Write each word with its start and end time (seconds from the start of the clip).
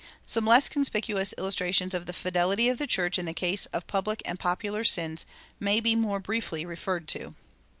Some 0.25 0.47
less 0.47 0.67
conspicuous 0.67 1.31
illustrations 1.37 1.93
of 1.93 2.07
the 2.07 2.11
fidelity 2.11 2.69
of 2.69 2.79
the 2.79 2.87
church 2.87 3.19
in 3.19 3.25
the 3.25 3.35
case 3.35 3.67
of 3.67 3.85
public 3.85 4.23
and 4.25 4.39
popular 4.39 4.83
sins 4.83 5.27
may 5.59 5.79
be 5.79 5.95
more 5.95 6.19
briefly 6.19 6.65
referred 6.65 7.07
to. 7.09 7.35